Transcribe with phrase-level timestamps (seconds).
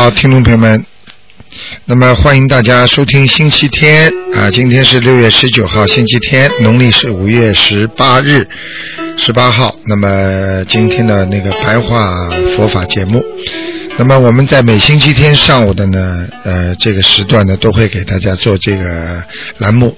[0.00, 0.82] 好，听众朋友们，
[1.84, 8.48] 那么欢迎大家收听星期天啊，今天是六月十九号，星期天，农历是五月十八日，
[9.18, 9.76] 十八号。
[9.84, 13.22] 那么今天的那个白话佛法节目，
[13.98, 19.22] 那么我们在每星期天上午的呢，呃，这个时段呢，都会给大家做这个
[19.58, 19.94] 栏目。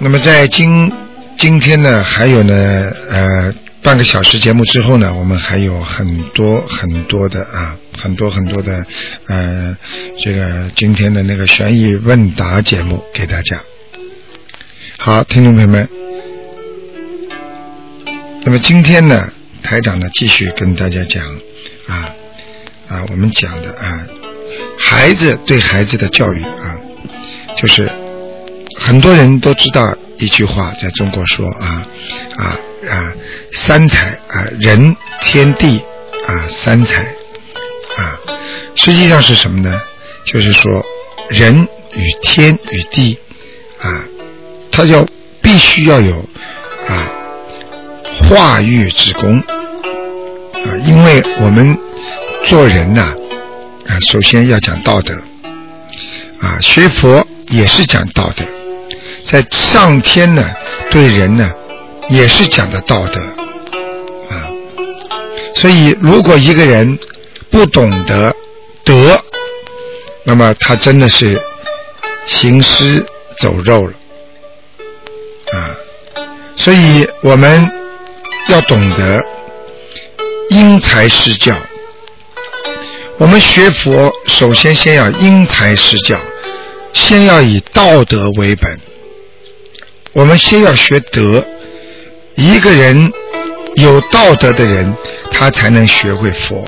[0.00, 0.92] 那么在今
[1.38, 3.54] 今天呢，还有呢，呃，
[3.86, 8.84] 半个小时节目之后呢，我们还有很多很多的啊，很多很多的
[9.28, 9.76] 呃，
[10.18, 13.60] 这个今天的那个悬疑问答节目给大家。
[14.98, 15.88] 好，听众朋友们，
[18.42, 21.24] 那么今天呢，台长呢继续跟大家讲
[21.86, 22.10] 啊
[22.88, 24.08] 啊，我们讲的啊，
[24.80, 26.74] 孩子对孩子的教育啊，
[27.56, 27.88] 就是。
[28.78, 31.86] 很多人都知道一句话，在中国说啊
[32.36, 32.56] 啊
[32.88, 33.12] 啊，
[33.52, 35.78] 三才啊，人天地
[36.26, 37.02] 啊，三才
[37.96, 38.18] 啊，
[38.74, 39.80] 实际上是什么呢？
[40.24, 40.84] 就是说，
[41.28, 43.18] 人与天与地
[43.80, 44.04] 啊，
[44.70, 45.06] 他要
[45.40, 46.16] 必须要有
[46.88, 47.12] 啊
[48.28, 51.78] 化育之功啊，因为我们
[52.44, 53.14] 做人呐
[53.86, 55.14] 啊，首先要讲道德
[56.40, 58.44] 啊，学佛也是讲道德。
[59.24, 60.54] 在上天呢，
[60.90, 61.52] 对人呢，
[62.08, 63.20] 也是讲的道德
[64.30, 64.48] 啊。
[65.54, 66.98] 所以，如果一个人
[67.50, 68.34] 不懂得
[68.84, 69.18] 德，
[70.24, 71.40] 那么他真的是
[72.26, 73.04] 行尸
[73.38, 73.92] 走肉了
[75.52, 75.76] 啊。
[76.54, 77.70] 所以我们
[78.48, 79.24] 要懂得
[80.50, 81.54] 因材施教。
[83.18, 86.18] 我们学佛，首先先要因材施教，
[86.92, 88.78] 先要以道德为本。
[90.12, 91.42] 我们先要学德，
[92.36, 93.10] 一个人
[93.76, 94.94] 有道德的人，
[95.30, 96.64] 他才能学会佛；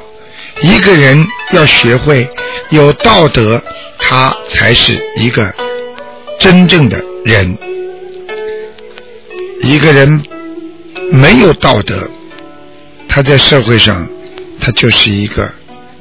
[0.62, 2.28] 一个人要学会
[2.70, 3.62] 有道德，
[3.98, 5.54] 他才是一个
[6.38, 7.56] 真正的人。
[9.62, 10.22] 一个人
[11.10, 12.08] 没有道德，
[13.08, 14.08] 他在社会上，
[14.60, 15.44] 他就是一个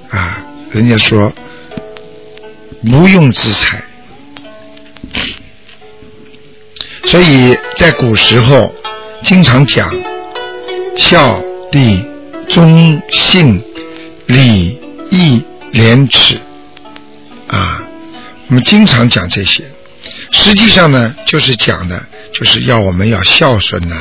[0.10, 1.34] 啊，人家说
[2.86, 3.84] 无用之才。
[7.06, 8.74] 所以在古时候，
[9.24, 9.90] 经常讲
[10.96, 11.42] 孝
[11.72, 12.04] 悌
[12.48, 13.62] 忠信
[14.26, 14.80] 礼
[15.10, 16.38] 义廉耻
[17.48, 17.82] 啊，
[18.48, 19.64] 我们经常讲这些。
[20.32, 22.02] 实际上呢，就是讲的，
[22.34, 23.96] 就是要我们要孝顺呐，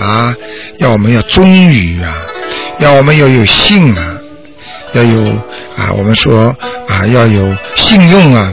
[0.00, 0.34] 啊，
[0.78, 2.12] 要我们要忠于啊，
[2.80, 4.18] 要我们要有信啊，
[4.94, 5.24] 要有
[5.76, 6.56] 啊，我们说
[6.88, 8.52] 啊，要有信用啊，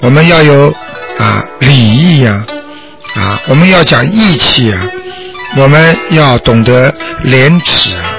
[0.00, 0.74] 我们要有
[1.18, 2.44] 啊礼义呀。
[3.14, 4.84] 啊，我们要讲义气啊，
[5.56, 6.92] 我们要懂得
[7.22, 8.18] 廉耻啊。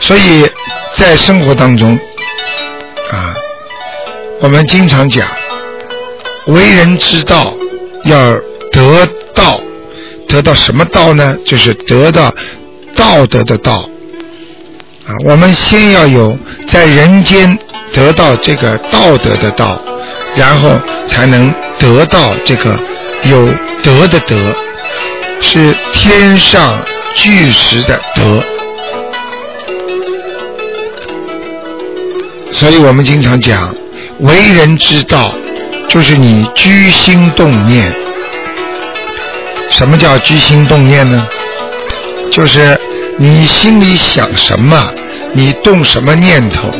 [0.00, 0.50] 所以
[0.94, 1.98] 在生活当中，
[3.10, 3.34] 啊，
[4.40, 5.26] 我们经常讲，
[6.46, 7.52] 为人之道
[8.04, 8.32] 要
[8.72, 9.60] 得道，
[10.26, 11.36] 得到什么道呢？
[11.44, 12.32] 就是得到
[12.94, 13.88] 道德的道。
[15.06, 16.36] 啊，我们先要有
[16.66, 17.58] 在人间
[17.92, 19.78] 得到这个道德的道。
[20.34, 22.78] 然后才能得到这个
[23.24, 23.46] 有
[23.82, 24.36] 德的德，
[25.40, 26.80] 是天上
[27.14, 28.42] 巨石的德。
[32.52, 33.74] 所以我们经常讲，
[34.20, 35.34] 为人之道，
[35.88, 37.92] 就是你居心动念。
[39.70, 41.26] 什么叫居心动念呢？
[42.30, 42.80] 就是
[43.18, 44.92] 你心里想什么，
[45.32, 46.70] 你动什么念头。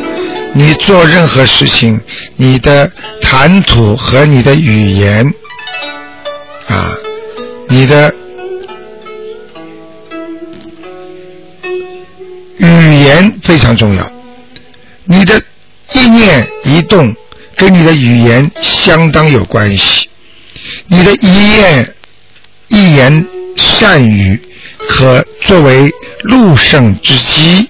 [0.54, 2.00] 你做任何事情，
[2.36, 2.90] 你的
[3.20, 5.26] 谈吐和你的语言，
[6.68, 6.96] 啊，
[7.68, 8.14] 你的
[12.56, 14.10] 语言非常重要。
[15.04, 15.38] 你的
[15.92, 17.14] 意念一动，
[17.54, 20.08] 跟你的语言相当有关系。
[20.86, 21.94] 你的一言
[22.68, 23.26] 一言
[23.56, 24.40] 善语，
[24.88, 25.90] 可作为
[26.22, 27.68] 路胜之基。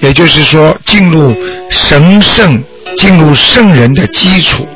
[0.00, 1.34] 也就是说，进入
[1.70, 2.62] 神圣、
[2.96, 4.66] 进入圣人的基础，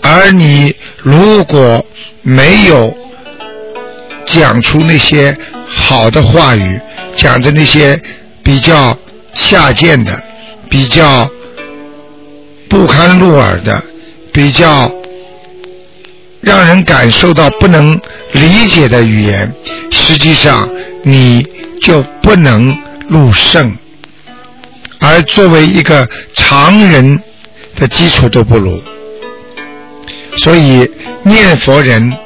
[0.00, 1.84] 而你如果
[2.22, 2.96] 没有
[4.26, 5.36] 讲出那些
[5.66, 6.80] 好的话语，
[7.16, 8.00] 讲着那些
[8.42, 8.96] 比较
[9.34, 10.22] 下贱的、
[10.68, 11.28] 比较
[12.68, 13.82] 不堪入耳的、
[14.32, 14.90] 比较
[16.48, 17.94] 让人感受到不能
[18.32, 19.54] 理解的语言，
[19.90, 20.66] 实际上
[21.02, 21.46] 你
[21.82, 22.74] 就不能
[23.06, 23.76] 入圣，
[24.98, 27.22] 而作为一个常人
[27.76, 28.82] 的基础都不如。
[30.38, 30.90] 所以
[31.22, 32.16] 念佛人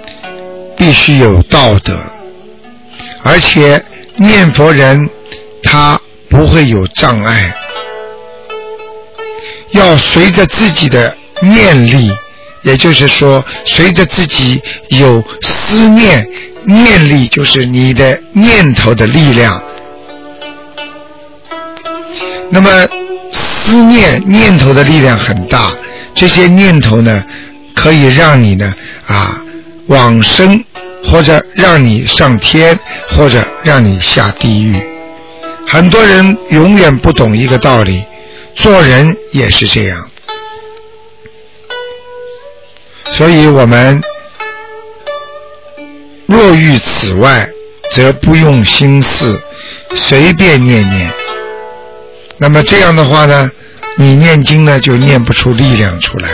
[0.77, 1.99] 必须有道德，
[3.25, 3.85] 而且
[4.19, 5.11] 念佛人
[5.65, 7.53] 他不会有障碍，
[9.73, 12.09] 要随着自己的念力，
[12.63, 16.27] 也就是说，随着自己有思念，
[16.65, 19.63] 念力就是你的念头的力量。
[22.51, 22.71] 那么
[23.33, 25.73] 思念念头的力量很大，
[26.15, 27.25] 这些念头呢？
[27.75, 28.75] 可以让你呢
[29.07, 29.43] 啊
[29.87, 30.63] 往生，
[31.03, 32.79] 或者让你上天，
[33.09, 34.81] 或者让你下地狱。
[35.67, 38.05] 很多人永远不懂一个道理，
[38.55, 40.12] 做人也是这样。
[43.13, 44.03] 所以我们
[46.27, 47.49] 若遇此外，
[47.93, 49.41] 则不用心思，
[49.95, 51.13] 随便念念。
[52.39, 53.51] 那么这样的话呢，
[53.99, 56.29] 你念经呢就念不出力量出来。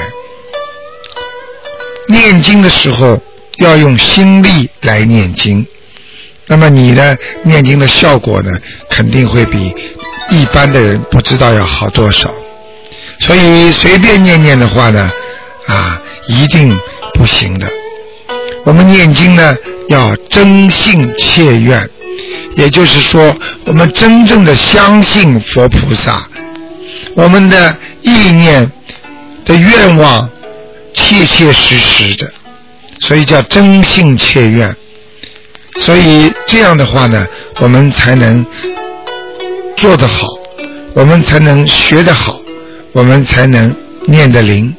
[2.07, 3.21] 念经的时候
[3.57, 5.67] 要用心力来念经，
[6.47, 8.57] 那么你呢念经的效果呢
[8.89, 9.75] 肯定会比
[10.31, 12.33] 一般的人不知道要好多少。
[13.21, 15.11] 所以随便念念的话呢，
[15.69, 16.77] 啊，一定
[17.15, 17.71] 不行的。
[18.65, 19.57] 我们念经呢
[19.89, 21.89] 要真信切愿，
[22.57, 23.37] 也就是说，
[23.67, 26.29] 我们真正的相信佛菩萨，
[27.15, 28.71] 我们的意念
[29.45, 30.29] 的愿望。
[30.95, 32.33] 切切实实的，
[32.99, 34.75] 所以叫真信切愿。
[35.77, 37.25] 所以这样的话呢，
[37.61, 38.45] 我们才能
[39.77, 40.27] 做得好，
[40.95, 42.41] 我们才能学得好，
[42.93, 43.73] 我们才能
[44.07, 44.75] 念得灵。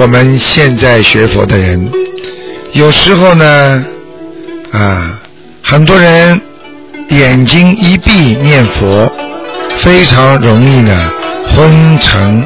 [0.00, 1.92] 我们现在学佛的人，
[2.72, 3.84] 有时候呢，
[4.72, 5.20] 啊，
[5.62, 6.40] 很多人
[7.10, 9.12] 眼睛一闭念佛，
[9.76, 11.12] 非常容易呢
[11.48, 12.42] 昏沉，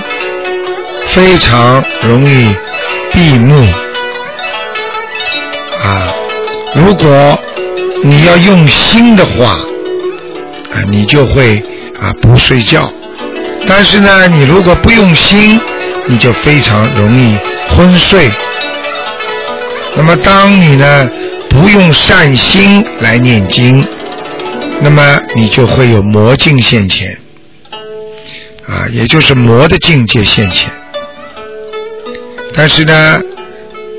[1.11, 2.53] 非常容易
[3.13, 3.55] 闭目。
[5.85, 6.13] 啊，
[6.75, 7.39] 如果
[8.03, 9.53] 你要用心的话，
[10.73, 11.63] 啊，你就会
[12.01, 12.93] 啊不睡觉。
[13.65, 15.61] 但是呢，你如果不用心，
[16.07, 17.39] 你就非常容易
[17.77, 18.31] 昏睡。
[19.97, 21.11] 那么，当你呢
[21.49, 23.87] 不用善心来念经，
[24.81, 27.17] 那么你就会有魔境现前，
[28.67, 30.71] 啊，也就是魔的境界现前。
[32.55, 33.21] 但是呢，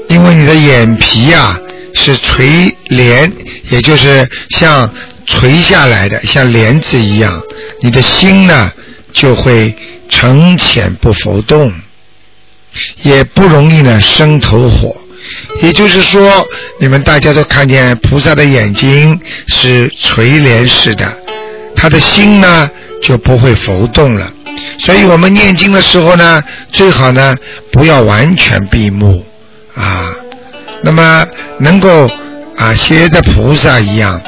[0.10, 1.58] 因为你的眼皮呀
[1.94, 3.32] 是垂帘，
[3.70, 4.90] 也就是像
[5.26, 7.42] 垂下来的，像帘子一样，
[7.82, 8.72] 你的心呢
[9.14, 9.76] 就会
[10.10, 11.74] 沉潜不浮动。
[13.04, 14.96] 也不容易呢生头火，
[15.62, 16.46] 也就是说，
[16.80, 21.06] 你们大家都看见菩萨的眼睛是垂帘式的，
[21.76, 22.70] 他的心呢
[23.02, 24.32] 就不会浮动了。
[24.80, 27.38] 所以我们念经的时候呢，最好呢
[27.72, 29.26] 不要完全闭目
[29.76, 30.14] 啊，
[30.84, 31.26] 那么
[31.60, 32.10] 能够
[32.58, 34.22] 啊学着菩萨一样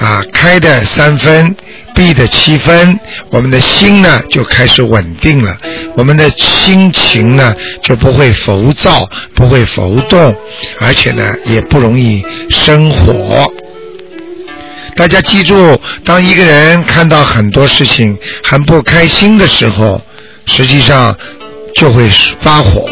[0.00, 1.54] 啊开的三分。
[2.14, 5.54] 的七分，我们的心呢就开始稳定了，
[5.94, 10.34] 我们的心情呢就不会浮躁，不会浮动，
[10.78, 13.46] 而且呢也不容易生火。
[14.96, 20.00] 大家记住，当一个人看到很多事情很不开心的时候，
[20.46, 21.14] 实际上
[21.74, 22.08] 就会
[22.40, 22.88] 发火。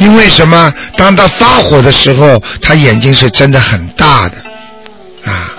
[0.00, 0.72] 因为什么？
[0.96, 4.36] 当他发火的时候，他眼睛是睁得很大的
[5.24, 5.56] 啊。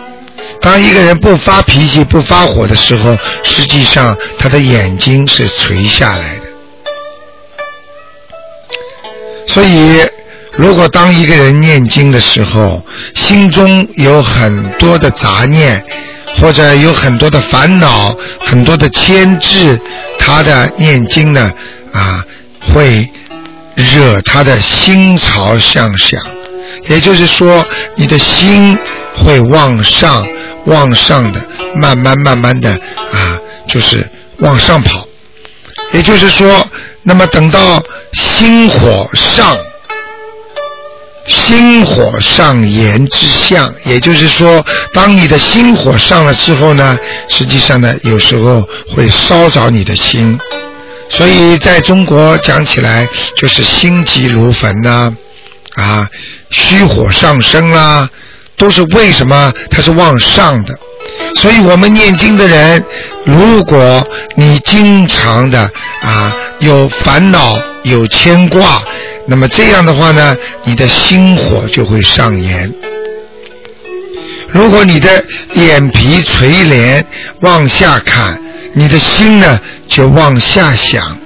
[0.62, 6.42] 当一个人不发脾气、不发火的时候，实际上他的眼睛是垂下来的。
[9.48, 10.00] 所以，
[10.54, 15.84] 如果当一个人念经的时候，心中有很多的杂念，
[16.40, 19.80] 或者有很多的烦恼、很多的牵制，
[20.20, 21.52] 他的念经呢，
[21.92, 22.24] 啊，
[22.72, 23.10] 会
[23.76, 26.22] 惹他的心潮向想，
[26.88, 27.66] 也就是说，
[27.96, 28.78] 你的心
[29.16, 30.26] 会往上、
[30.66, 31.42] 往上的，
[31.76, 35.08] 慢慢、慢慢的啊，就是往上跑。
[35.92, 36.68] 也就是说，
[37.04, 39.58] 那么等到心火上。
[41.28, 46.98] 心火上炎之象，也就是说，当你的心火上了之后呢，
[47.30, 50.38] 实际上呢，有时候会烧着你的心。
[51.10, 55.14] 所以在中国讲起来，就是心急如焚呐，
[55.76, 56.10] 啊，
[56.50, 58.10] 虚火上升啦，
[58.62, 59.52] 都是为什么？
[59.72, 60.78] 它是往上的。
[61.38, 62.86] 所以我们念经的人，
[63.26, 65.60] 如果你经常的
[66.02, 68.84] 啊有烦恼、有牵挂。
[69.26, 72.72] 那么这样的话呢，你的心火就会上炎。
[74.50, 75.24] 如果你的
[75.56, 77.04] 眼皮垂帘
[77.40, 78.40] 往下看，
[78.74, 81.18] 你的心呢就往下想，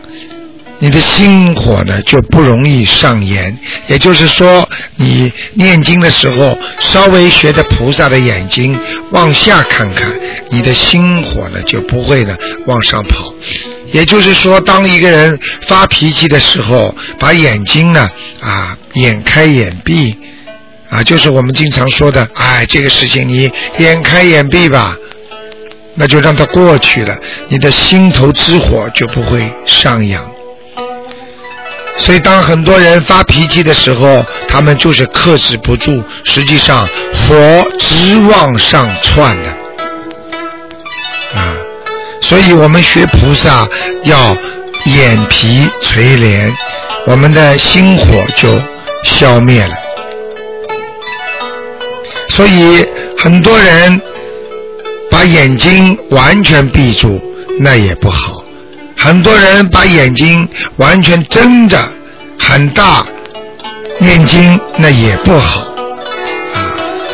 [0.79, 3.57] 你的心火呢就不容易上炎。
[3.87, 8.77] 也就是说，你念经的时候，稍微学着菩萨的眼睛
[9.11, 10.11] 往下看看，
[10.49, 13.33] 你的心火呢就不会呢往上跑。
[13.93, 18.09] 也就是说，当一个人发脾气的时候，把眼睛呢
[18.41, 20.15] 啊眼开眼闭，
[20.89, 24.97] 啊就是我们经常说的，哎这个事情你眼开眼闭吧，
[25.95, 27.17] 那就让它过去了，
[27.47, 30.34] 你的心头之火就不会上扬。
[31.97, 39.49] 所以，当很多人发脾气的时候，他们就是克制不住，实际上火直往上窜的
[41.33, 41.55] 啊。
[42.21, 43.67] 所以我们学菩萨
[44.03, 44.35] 要
[44.85, 46.55] 眼皮垂帘，
[47.07, 48.59] 我们的心火就
[49.03, 49.75] 消灭了。
[52.29, 52.85] 所以
[53.17, 53.99] 很多人
[55.09, 57.19] 把眼睛完全闭住，
[57.59, 58.43] 那也不好；
[59.05, 61.77] 很多人把眼睛完全睁着，
[62.39, 63.05] 很大
[63.99, 65.59] 念经，那也不好。
[66.55, 66.57] 啊，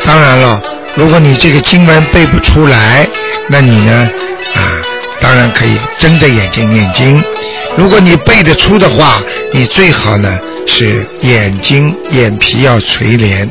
[0.02, 0.62] 当然了，
[0.94, 3.06] 如果你这个经文背不出来，
[3.48, 4.10] 那你呢？
[4.54, 4.80] 啊。
[5.20, 7.22] 当然可以睁着眼睛念经。
[7.76, 9.22] 如果你背得出的话，
[9.52, 13.48] 你最好呢是眼睛眼皮要垂帘。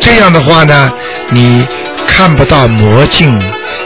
[0.00, 0.90] 这样的话呢，
[1.28, 1.64] 你
[2.08, 3.38] 看不到魔镜，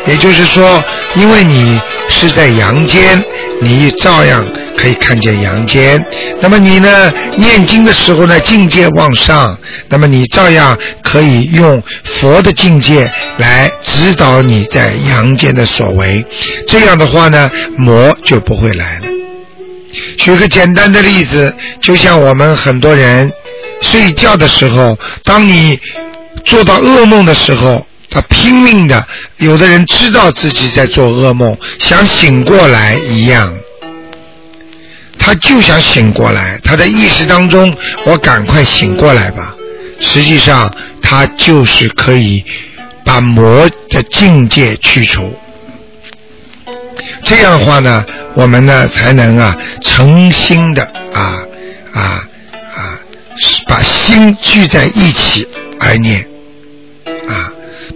[0.06, 0.82] 也就是说，
[1.14, 1.78] 因为你
[2.08, 3.22] 是在阳间，
[3.64, 4.46] 你照样。
[4.76, 6.04] 可以看见阳间，
[6.42, 7.10] 那么你呢？
[7.36, 9.56] 念经的时候呢，境界往上，
[9.88, 16.22] 那么你照样可以用佛的境界来指导你在阳间的所为。
[16.66, 19.06] 这样的话呢，魔就不会来了。
[20.18, 23.32] 举个简单的例子，就像我们很多人
[23.80, 25.80] 睡觉的时候，当你
[26.44, 29.06] 做到噩梦的时候，他拼命的，
[29.38, 33.52] 有的人知道自己在做噩梦，想醒过来一样。
[35.18, 39.54] 他就想醒过来，他的意识当中，我赶快醒过来吧。
[40.00, 40.70] 实际上，
[41.00, 42.44] 他就是可以
[43.04, 45.34] 把魔的境界去除。
[47.22, 50.82] 这样的话呢，我们呢才能啊诚心的
[51.14, 51.38] 啊
[51.92, 52.00] 啊
[52.74, 52.98] 啊，
[53.66, 55.48] 把心聚在一起
[55.80, 56.26] 而念，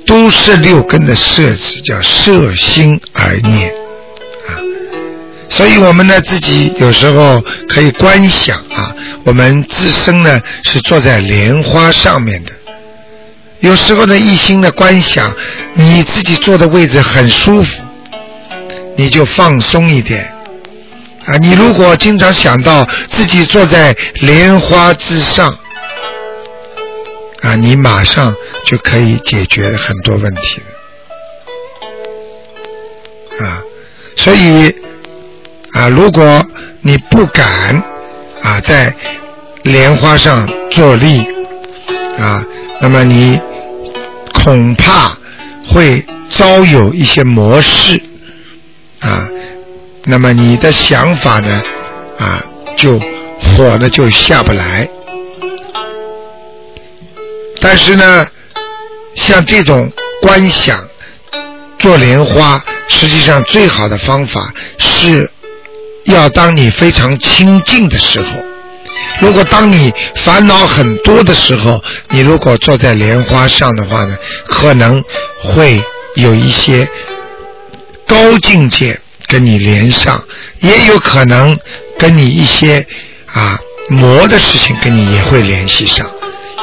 [0.08, 3.70] 都是六根的设置，叫摄心而念
[4.48, 4.56] 啊。
[5.50, 8.92] 所以我们呢，自己有时候可以观想啊，
[9.24, 12.52] 我们自身呢是坐在莲花上面的。
[13.60, 15.30] 有时候呢，一心的观想，
[15.74, 17.82] 你自己坐的位置很舒服，
[18.96, 20.32] 你就放松一点
[21.26, 21.36] 啊。
[21.36, 25.58] 你如果经常想到自己坐在莲花之上
[27.42, 28.34] 啊，你马上
[28.68, 30.62] 就可以解决很多问题
[33.40, 33.62] 啊。
[34.16, 34.74] 所以。
[35.74, 36.42] 啊，如果
[36.80, 37.80] 你不敢
[38.42, 38.92] 啊在
[39.64, 41.20] 莲花上坐立
[42.18, 42.42] 啊，
[42.80, 43.38] 那么你
[44.32, 45.16] 恐怕
[45.68, 48.00] 会遭有一些模式
[49.00, 49.28] 啊，
[50.04, 51.62] 那么你的想法呢
[52.18, 52.42] 啊
[52.74, 52.98] 就
[53.38, 54.88] 火呢就下不来。
[57.60, 58.26] 但是呢，
[59.18, 60.88] 像这种观想
[61.78, 65.30] 做莲花，实际上最好的方法是。
[66.04, 68.26] 要当你非常清静的时候，
[69.20, 75.04] 如果当你烦恼很多的时候，你如果坐在莲花上的话呢，可能
[75.38, 75.78] 会
[76.14, 76.88] 有一些
[78.06, 80.24] 高境界跟你连上，
[80.60, 81.58] 也有可能
[81.98, 82.86] 跟你一些
[83.26, 83.60] 啊
[83.90, 86.10] 魔的事情跟你也会联系上，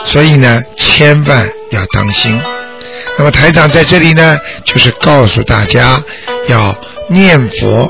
[0.06, 2.40] 所以呢，千万要当心。
[3.18, 6.02] 那么台长在这里呢，就是告诉大家
[6.48, 6.76] 要
[7.10, 7.84] 念佛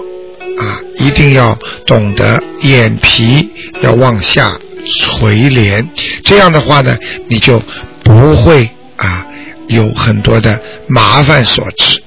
[0.59, 3.49] 啊，一定要懂得眼皮
[3.81, 4.57] 要往下
[5.01, 5.87] 垂帘，
[6.23, 7.61] 这样的话呢，你就
[8.03, 9.25] 不会啊
[9.67, 12.01] 有很多的麻烦所致。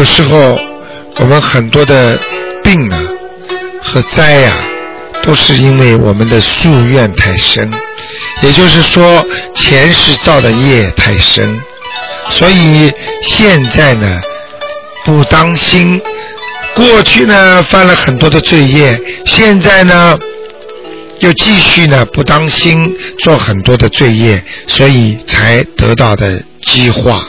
[0.00, 0.58] 有时候
[1.16, 2.18] 我们很多的
[2.64, 3.02] 病啊
[3.82, 4.56] 和灾啊，
[5.22, 7.70] 都是因为我们的夙愿太深，
[8.40, 11.60] 也就是说前世造的业太深，
[12.30, 12.90] 所以
[13.20, 14.22] 现在呢
[15.04, 16.00] 不当心，
[16.74, 20.18] 过去呢犯了很多的罪业，现在呢
[21.18, 27.22] 又继续呢不当心做很多的罪业，所以才得到的激化。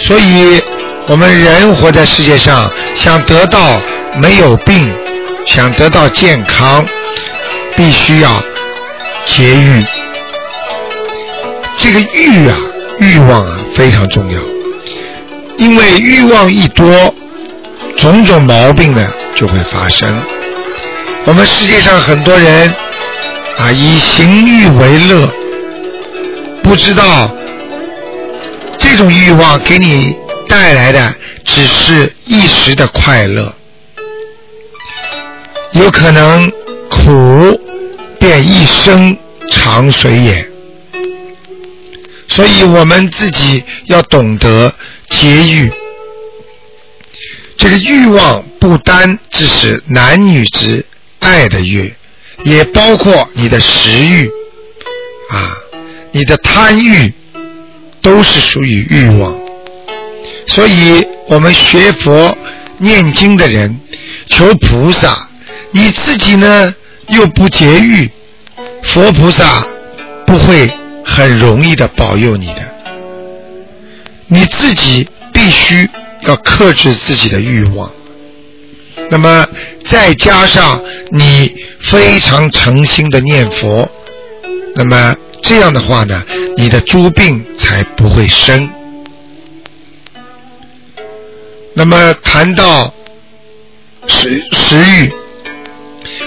[0.00, 0.60] 所以，
[1.06, 3.78] 我们人活在世界上，想得到
[4.16, 4.90] 没有病，
[5.46, 6.82] 想得到健康，
[7.76, 8.42] 必须要
[9.26, 9.84] 节欲。
[11.76, 12.56] 这个欲啊，
[13.00, 14.40] 欲望啊，非常重要。
[15.58, 17.14] 因为欲望一多，
[17.98, 20.18] 种种毛病呢就会发生。
[21.26, 22.74] 我们世界上很多人
[23.58, 25.28] 啊，以行欲为乐，
[26.62, 27.30] 不知道。
[28.78, 30.16] 这种欲望给你
[30.54, 31.12] 带来的
[31.44, 33.52] 只是一时的快乐，
[35.72, 36.48] 有可能
[36.88, 37.60] 苦
[38.20, 39.18] 便一生
[39.50, 40.48] 长随也。
[42.28, 44.72] 所以我们自己要懂得
[45.10, 45.72] 节欲。
[47.56, 50.86] 这个欲望不单只是男女之
[51.18, 51.92] 爱的欲，
[52.44, 54.28] 也包括你的食欲
[55.30, 55.50] 啊，
[56.12, 57.12] 你的贪欲。
[58.00, 59.34] 都是属于欲望，
[60.46, 62.36] 所以我们学佛
[62.78, 63.80] 念经的人
[64.28, 65.28] 求菩萨，
[65.70, 66.74] 你自己呢
[67.08, 68.10] 又不节欲，
[68.82, 69.66] 佛菩萨
[70.26, 70.70] 不会
[71.04, 72.74] 很容易的保佑你的。
[74.28, 75.88] 你自己必须
[76.22, 77.90] 要克制自己的欲望，
[79.10, 79.46] 那么
[79.84, 83.90] 再加上你非常诚心的念佛，
[84.74, 85.16] 那么。
[85.46, 86.22] 这样的话呢，
[86.56, 88.66] 你的诸病才不会生。
[91.74, 92.92] 那么谈到
[94.06, 95.12] 食食欲，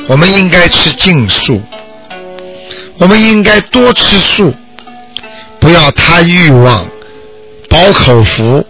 [0.08, 1.62] 我们应该吃净素，
[2.98, 4.54] 我们应该多吃素，
[5.60, 6.86] 不要贪欲望，
[7.70, 8.66] 饱口福。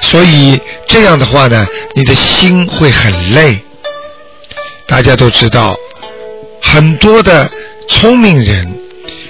[0.00, 3.58] 所以这样的话呢，你的心会很累。
[4.86, 5.76] 大家都知道，
[6.62, 7.50] 很多的
[7.88, 8.74] 聪明人。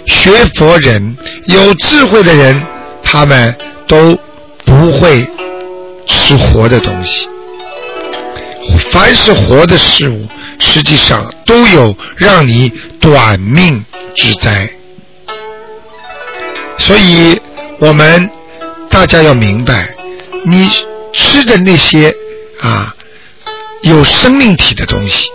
[0.06, 2.62] 学佛人有智慧的人，
[3.02, 3.54] 他们
[3.86, 4.18] 都
[4.64, 5.28] 不会
[6.08, 7.28] 吃活的东西。
[8.90, 10.26] 凡是活的事物，
[10.58, 13.84] 实际上都有让你短命
[14.16, 14.68] 之灾。
[16.78, 17.40] 所以，
[17.78, 18.30] 我们
[18.90, 19.94] 大家要明白，
[20.44, 20.68] 你
[21.12, 22.14] 吃的那些
[22.60, 22.94] 啊
[23.82, 25.28] 有生命体的东西，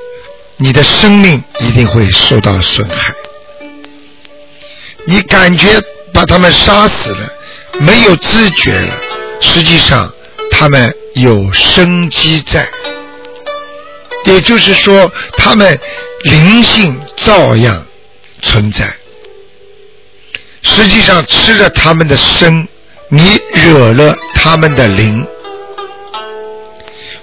[0.57, 3.13] 你的生命一定会受到损害。
[5.05, 5.81] 你感觉
[6.13, 7.29] 把他们杀死了，
[7.79, 8.93] 没有知觉了，
[9.41, 10.11] 实际上
[10.63, 12.65] 他们有生机在，
[14.23, 15.77] 也就是说，他们
[16.23, 17.85] 灵性照样
[18.41, 18.85] 存在。
[20.61, 22.65] 实际上吃了他们的生，
[23.09, 25.27] 你惹了他们的灵。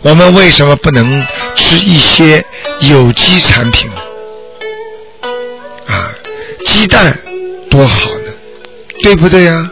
[0.03, 1.27] 我们为什么不能
[1.57, 2.45] 吃一些
[2.81, 3.91] 有机产品？
[5.87, 6.13] 啊，
[6.67, 7.19] 鸡蛋。
[7.71, 8.33] 多好呢，
[9.03, 9.71] 对不对呀？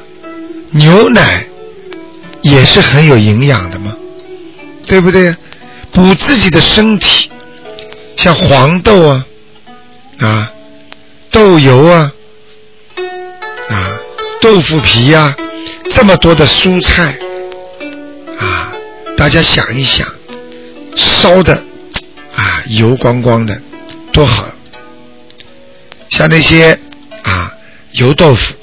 [0.71, 1.47] 牛奶
[2.51, 3.97] 也是很有营养的嘛，
[4.87, 5.35] 对不对？
[5.93, 7.31] 补自己的身体，
[8.17, 9.27] 像黄豆啊，
[10.21, 10.53] 啊，
[11.31, 12.13] 豆油啊，
[13.69, 14.01] 啊，
[14.41, 15.35] 豆腐皮呀，
[15.91, 17.19] 这么多的蔬菜
[18.39, 18.73] 啊，
[19.17, 20.07] 大家想一想，
[20.97, 21.55] 烧的
[22.35, 23.61] 啊油光光的，
[24.13, 24.47] 多好！
[26.09, 26.79] 像那些
[27.23, 27.55] 啊。
[27.93, 28.55] 油豆腐，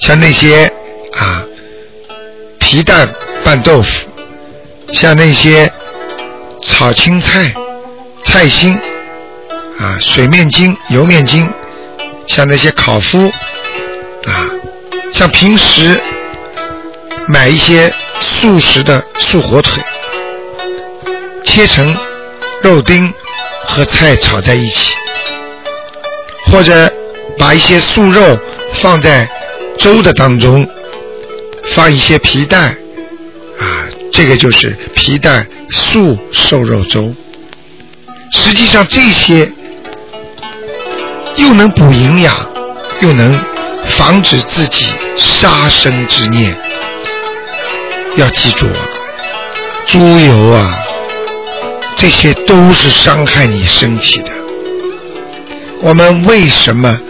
[0.00, 0.64] 像那些
[1.12, 1.46] 啊
[2.72, 3.06] 皮蛋
[3.44, 4.08] 拌豆腐，
[4.94, 5.70] 像那些
[6.62, 7.52] 炒青菜、
[8.24, 8.74] 菜心
[9.78, 11.46] 啊水面筋、油面筋，
[12.26, 13.28] 像那些烤麸
[14.26, 14.48] 啊，
[15.12, 16.00] 像平时
[17.28, 19.82] 买一些素食的素火腿，
[21.44, 21.94] 切成
[22.62, 23.12] 肉丁
[23.64, 24.94] 和菜炒在一起，
[26.46, 26.90] 或者
[27.36, 28.38] 把一些素肉
[28.76, 29.28] 放在
[29.76, 30.66] 粥的当中，
[31.74, 32.76] 放一些皮蛋
[33.58, 37.14] 啊，这个就是皮蛋素瘦肉粥。
[38.30, 39.50] 实际上这些
[41.36, 42.34] 又能补营养，
[43.00, 43.38] 又能
[43.86, 46.56] 防止自己杀生之念。
[48.16, 48.80] 要记住啊，
[49.86, 50.78] 猪油啊，
[51.96, 54.30] 这些都是伤害你身体的。
[55.80, 57.00] 我们为什么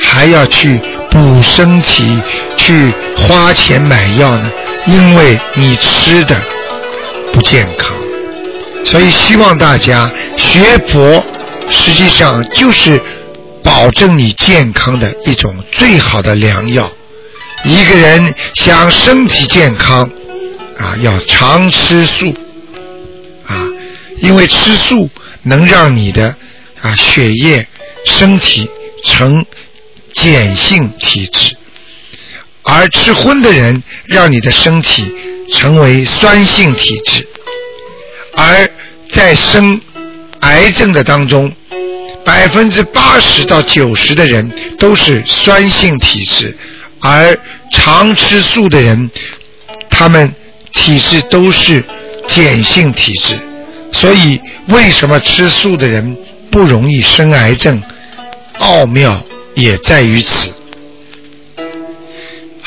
[0.00, 2.20] 还要去补身体、
[2.64, 4.50] 去花钱买药呢？
[4.86, 6.34] 因为你吃的
[7.30, 7.94] 不健康。
[8.84, 11.22] 所以希望大家学佛，
[11.68, 12.98] 实际上就是
[13.62, 16.90] 保证你健康的一种最好的良药。
[17.64, 20.08] 一个人想身体健康，
[20.78, 22.34] 啊，要常吃素，
[23.46, 23.56] 啊，
[24.20, 25.10] 因为吃素
[25.42, 26.34] 能让你的
[26.80, 27.66] 啊血液、
[28.06, 28.70] 身体
[29.02, 29.44] 呈
[30.14, 31.56] 碱性体质，
[32.64, 35.14] 而吃荤的人让你的身体
[35.52, 37.26] 成为酸性体质。
[38.36, 38.68] 而
[39.10, 39.80] 在生
[40.40, 41.52] 癌症的当中，
[42.24, 46.56] 百分之八十到九十的人都是酸性体质，
[47.00, 47.38] 而
[47.72, 49.10] 常吃素的人，
[49.88, 50.34] 他们
[50.72, 51.84] 体质都是
[52.26, 53.38] 碱性体质。
[53.92, 56.16] 所以，为什么吃素的人
[56.50, 57.80] 不容易生癌症？
[58.58, 59.22] 奥妙
[59.54, 60.43] 也在于此。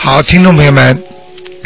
[0.08, 1.04] 好，听众朋友们。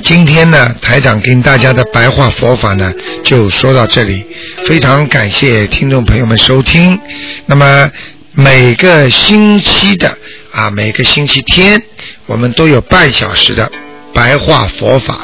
[0.01, 2.91] 今天呢，台长跟大家的白话佛法呢，
[3.23, 4.25] 就说到这里。
[4.65, 6.99] 非常感谢听众朋友们收听。
[7.45, 7.91] 那么
[8.34, 10.17] 每个星期的
[10.54, 11.80] 啊，每个星期天，
[12.25, 13.71] 我们都有半小时的
[14.12, 15.19] 白话佛法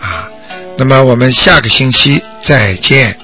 [0.00, 0.28] 啊。
[0.76, 3.16] 那么我们下个星期再见。